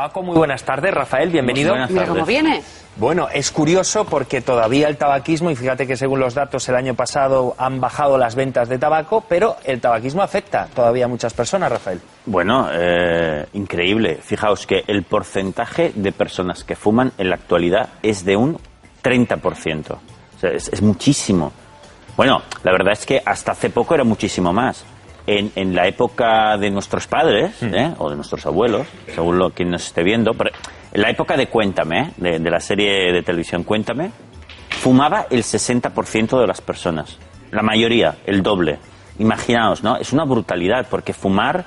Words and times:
Paco, 0.00 0.22
muy 0.22 0.34
buenas 0.34 0.64
tardes. 0.64 0.94
Rafael, 0.94 1.28
bienvenido. 1.28 1.72
Buenas 1.72 1.90
Mira 1.90 2.06
cómo 2.06 2.24
viene. 2.24 2.62
Bueno, 2.96 3.28
es 3.30 3.50
curioso 3.50 4.06
porque 4.06 4.40
todavía 4.40 4.88
el 4.88 4.96
tabaquismo, 4.96 5.50
y 5.50 5.56
fíjate 5.56 5.86
que 5.86 5.94
según 5.94 6.20
los 6.20 6.32
datos 6.32 6.66
el 6.70 6.74
año 6.74 6.94
pasado 6.94 7.54
han 7.58 7.82
bajado 7.82 8.16
las 8.16 8.34
ventas 8.34 8.70
de 8.70 8.78
tabaco, 8.78 9.22
pero 9.28 9.56
el 9.62 9.78
tabaquismo 9.78 10.22
afecta 10.22 10.68
todavía 10.74 11.04
a 11.04 11.08
muchas 11.08 11.34
personas, 11.34 11.70
Rafael. 11.70 12.00
Bueno, 12.24 12.70
eh, 12.72 13.44
increíble. 13.52 14.20
Fijaos 14.22 14.66
que 14.66 14.84
el 14.86 15.02
porcentaje 15.02 15.92
de 15.94 16.12
personas 16.12 16.64
que 16.64 16.76
fuman 16.76 17.12
en 17.18 17.28
la 17.28 17.34
actualidad 17.34 17.90
es 18.02 18.24
de 18.24 18.36
un 18.36 18.56
30%. 19.04 19.90
O 19.90 20.40
sea, 20.40 20.50
es, 20.50 20.70
es 20.72 20.80
muchísimo. 20.80 21.52
Bueno, 22.16 22.40
la 22.62 22.72
verdad 22.72 22.94
es 22.94 23.04
que 23.04 23.20
hasta 23.22 23.52
hace 23.52 23.68
poco 23.68 23.94
era 23.94 24.04
muchísimo 24.04 24.50
más. 24.50 24.82
En, 25.26 25.52
en 25.54 25.74
la 25.74 25.86
época 25.86 26.56
de 26.56 26.70
nuestros 26.70 27.06
padres, 27.06 27.62
¿eh? 27.62 27.92
o 27.98 28.10
de 28.10 28.16
nuestros 28.16 28.44
abuelos, 28.46 28.86
según 29.14 29.38
lo 29.38 29.50
quien 29.50 29.70
nos 29.70 29.86
esté 29.86 30.02
viendo, 30.02 30.32
pero 30.32 30.50
en 30.92 31.02
la 31.02 31.10
época 31.10 31.36
de 31.36 31.46
Cuéntame, 31.46 32.00
¿eh? 32.00 32.12
de, 32.16 32.38
de 32.38 32.50
la 32.50 32.58
serie 32.58 33.12
de 33.12 33.22
televisión 33.22 33.62
Cuéntame, 33.62 34.10
fumaba 34.70 35.26
el 35.30 35.42
60% 35.42 36.40
de 36.40 36.46
las 36.46 36.60
personas. 36.60 37.18
La 37.50 37.62
mayoría, 37.62 38.16
el 38.26 38.42
doble. 38.42 38.78
Imaginaos, 39.18 39.82
¿no? 39.82 39.96
Es 39.96 40.12
una 40.12 40.24
brutalidad, 40.24 40.86
porque 40.88 41.12
fumar, 41.12 41.66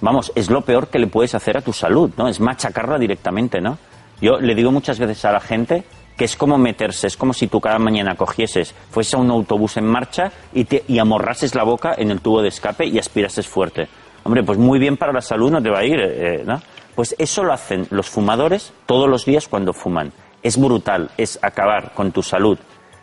vamos, 0.00 0.32
es 0.34 0.50
lo 0.50 0.62
peor 0.62 0.88
que 0.88 0.98
le 0.98 1.06
puedes 1.06 1.34
hacer 1.34 1.58
a 1.58 1.60
tu 1.60 1.72
salud, 1.72 2.10
¿no? 2.16 2.28
Es 2.28 2.40
machacarla 2.40 2.98
directamente, 2.98 3.60
¿no? 3.60 3.78
Yo 4.20 4.38
le 4.38 4.54
digo 4.54 4.72
muchas 4.72 4.98
veces 4.98 5.24
a 5.24 5.32
la 5.32 5.40
gente 5.40 5.84
que 6.16 6.24
es 6.24 6.36
como 6.36 6.58
meterse, 6.58 7.06
es 7.06 7.16
como 7.16 7.32
si 7.32 7.48
tú 7.48 7.60
cada 7.60 7.78
mañana 7.78 8.16
cogieses, 8.16 8.74
fuese 8.90 9.16
a 9.16 9.18
un 9.18 9.30
autobús 9.30 9.76
en 9.76 9.86
marcha 9.86 10.30
y, 10.52 10.64
te, 10.64 10.84
y 10.86 10.98
amorrases 10.98 11.54
la 11.54 11.64
boca 11.64 11.94
en 11.96 12.10
el 12.10 12.20
tubo 12.20 12.42
de 12.42 12.48
escape 12.48 12.86
y 12.86 12.98
aspirases 12.98 13.48
fuerte. 13.48 13.88
Hombre, 14.22 14.42
pues 14.42 14.58
muy 14.58 14.78
bien 14.78 14.96
para 14.96 15.12
la 15.12 15.20
salud 15.20 15.50
no 15.50 15.62
te 15.62 15.70
va 15.70 15.80
a 15.80 15.84
ir, 15.84 16.00
eh, 16.00 16.42
¿no? 16.46 16.60
Pues 16.94 17.14
eso 17.18 17.42
lo 17.42 17.52
hacen 17.52 17.86
los 17.90 18.08
fumadores 18.08 18.72
todos 18.86 19.08
los 19.08 19.24
días 19.24 19.48
cuando 19.48 19.72
fuman. 19.72 20.12
Es 20.42 20.58
brutal, 20.58 21.10
es 21.16 21.38
acabar 21.42 21.92
con 21.92 22.12
tu 22.12 22.22
salud 22.22 22.58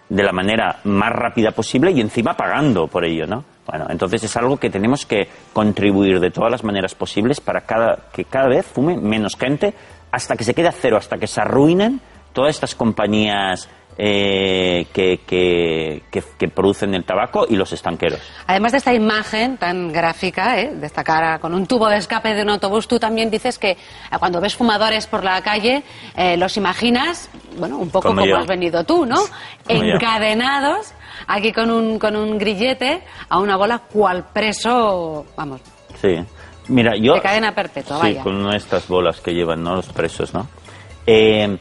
de 0.09 0.23
la 0.23 0.31
manera 0.31 0.79
más 0.83 1.11
rápida 1.11 1.51
posible 1.51 1.91
y 1.91 2.01
encima 2.01 2.35
pagando 2.35 2.87
por 2.87 3.05
ello, 3.05 3.27
¿no? 3.27 3.43
Bueno, 3.65 3.85
entonces 3.89 4.23
es 4.23 4.35
algo 4.37 4.57
que 4.57 4.69
tenemos 4.69 5.05
que 5.05 5.27
contribuir 5.53 6.19
de 6.19 6.31
todas 6.31 6.51
las 6.51 6.63
maneras 6.63 6.95
posibles 6.95 7.39
para 7.39 7.61
cada, 7.61 8.09
que 8.11 8.25
cada 8.25 8.47
vez 8.47 8.65
fume 8.65 8.97
menos 8.97 9.35
gente 9.37 9.73
hasta 10.11 10.35
que 10.35 10.43
se 10.43 10.53
quede 10.53 10.67
a 10.67 10.73
cero, 10.73 10.97
hasta 10.97 11.17
que 11.17 11.27
se 11.27 11.39
arruinen 11.39 12.01
todas 12.33 12.51
estas 12.55 12.75
compañías 12.75 13.69
eh, 13.97 14.87
que, 14.93 15.19
que, 15.27 16.03
que, 16.09 16.23
que 16.39 16.47
producen 16.47 16.95
el 16.95 17.03
tabaco 17.03 17.45
y 17.47 17.55
los 17.55 17.73
estanqueros. 17.73 18.19
Además 18.47 18.71
de 18.71 18.77
esta 18.79 18.93
imagen 18.93 19.57
tan 19.57 19.91
gráfica, 19.91 20.59
¿eh? 20.59 20.71
de 20.73 20.87
esta 20.87 21.03
cara 21.03 21.39
con 21.39 21.53
un 21.53 21.67
tubo 21.67 21.87
de 21.89 21.97
escape 21.97 22.33
de 22.33 22.41
un 22.41 22.49
autobús, 22.49 22.87
tú 22.87 22.99
también 22.99 23.29
dices 23.29 23.59
que 23.59 23.71
eh, 23.71 23.77
cuando 24.17 24.39
ves 24.39 24.55
fumadores 24.55 25.07
por 25.07 25.23
la 25.23 25.41
calle, 25.41 25.83
eh, 26.15 26.37
los 26.37 26.55
imaginas, 26.57 27.29
bueno, 27.57 27.77
un 27.77 27.89
poco 27.89 28.07
Como 28.07 28.21
has 28.21 28.47
venido 28.47 28.83
tú, 28.85 29.05
¿no? 29.05 29.17
Como 29.67 29.83
yo. 29.83 29.93
Encadenados, 29.95 30.93
aquí 31.27 31.51
con 31.51 31.69
un, 31.69 31.99
con 31.99 32.15
un 32.15 32.37
grillete, 32.37 33.03
a 33.29 33.39
una 33.39 33.57
bola, 33.57 33.79
cual 33.79 34.25
preso, 34.33 35.25
vamos, 35.35 35.61
Sí. 36.01 36.15
Mira, 36.69 36.93
yo... 36.95 37.15
de 37.15 37.21
cadena 37.21 37.53
perpetua, 37.53 37.97
Sí, 37.97 38.01
vaya. 38.03 38.23
con 38.23 38.35
una 38.35 38.51
de 38.51 38.57
estas 38.57 38.87
bolas 38.87 39.19
que 39.19 39.33
llevan 39.33 39.61
¿no? 39.63 39.75
los 39.75 39.89
presos, 39.89 40.33
¿no? 40.33 40.47
Eh, 41.05 41.57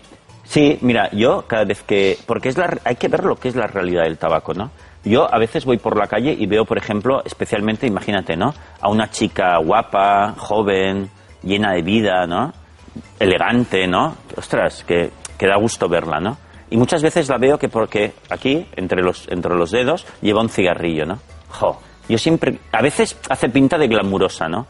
sí, 0.51 0.79
mira, 0.83 1.09
yo 1.13 1.45
cada 1.47 1.65
vez 1.65 1.83
que... 1.83 2.19
Porque 2.27 2.49
es 2.49 2.59
la, 2.59 2.77
hay 2.85 2.97
que 2.97 3.09
ver 3.09 3.25
lo 3.25 3.37
que 3.37 3.49
es 3.49 3.55
la 3.57 3.69
realidad 3.69 4.03
del 4.03 4.19
tabaco, 4.19 4.53
¿no? 4.53 4.71
Yo 5.05 5.33
a 5.33 5.39
veces 5.39 5.65
voy 5.65 5.79
por 5.79 5.97
la 5.97 6.09
calle 6.09 6.35
y 6.39 6.47
veo, 6.47 6.65
por 6.65 6.77
ejemplo, 6.77 7.23
especialmente, 7.25 7.87
imagínate, 7.87 8.37
¿no? 8.37 8.53
A 8.81 8.89
una 8.91 9.09
chica 9.09 9.57
guapa, 9.59 10.35
joven, 10.37 11.09
llena 11.43 11.73
de 11.73 11.83
vida, 11.83 12.27
¿no? 12.27 12.53
Elegante, 13.19 13.87
¿no? 13.87 14.17
Ostras, 14.37 14.85
que, 14.85 15.11
que 15.39 15.47
da 15.47 15.57
gusto 15.57 15.89
verla, 15.89 16.21
¿no? 16.21 16.37
Y 16.69 16.77
muchas 16.77 17.03
veces 17.03 17.29
la 17.29 17.39
veo 17.39 17.59
que 17.59 17.69
porque 17.69 18.13
aquí, 18.29 18.67
entre 18.77 19.03
los, 19.03 19.27
entre 19.29 19.55
los 19.55 19.71
dedos, 19.71 20.07
lleva 20.21 20.43
un 20.43 20.49
cigarrillo, 20.49 21.07
¿no? 21.07 21.19
Jo, 21.49 21.81
yo 22.11 22.19
siempre, 22.19 22.59
a 22.73 22.83
veces 22.83 23.17
hace 23.29 23.49
pinta 23.49 23.79
de 23.79 23.87
glamurosa, 23.87 24.49
¿no? 24.49 24.67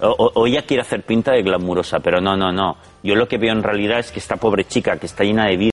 O, 0.00 0.46
ella 0.46 0.62
quiere 0.62 0.82
hacer 0.82 1.02
pinta 1.02 1.32
de 1.32 1.42
glamurosa, 1.42 2.00
pero 2.00 2.20
no, 2.20 2.36
no, 2.36 2.52
no. 2.52 2.76
Yo 3.02 3.14
lo 3.14 3.28
que 3.28 3.38
veo 3.38 3.52
en 3.52 3.62
realidad 3.62 4.00
es 4.00 4.10
que 4.10 4.18
esta 4.18 4.36
pobre 4.36 4.64
chica 4.64 4.96
que 4.98 5.06
está 5.06 5.24
llena 5.24 5.46
de 5.46 5.56
vida, 5.56 5.68